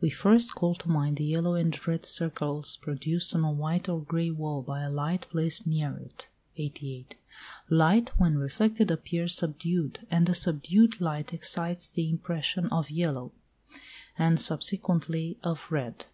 We 0.00 0.08
first 0.08 0.54
call 0.54 0.74
to 0.76 0.88
mind 0.88 1.18
the 1.18 1.26
yellow 1.26 1.56
and 1.56 1.86
red 1.86 2.06
circles 2.06 2.78
produced 2.78 3.34
on 3.34 3.44
a 3.44 3.50
white 3.52 3.86
or 3.86 4.00
grey 4.00 4.30
wall 4.30 4.62
by 4.62 4.80
a 4.80 4.88
light 4.88 5.26
placed 5.28 5.66
near 5.66 5.94
it 5.98 6.26
(88). 6.56 7.16
Light 7.68 8.10
when 8.16 8.38
reflected 8.38 8.90
appears 8.90 9.34
subdued, 9.34 10.06
and 10.10 10.26
a 10.26 10.32
subdued 10.34 11.02
light 11.02 11.34
excites 11.34 11.90
the 11.90 12.08
impression 12.08 12.64
of 12.68 12.88
yellow, 12.90 13.32
and 14.18 14.40
subsequently 14.40 15.36
of 15.44 15.70
red. 15.70 16.06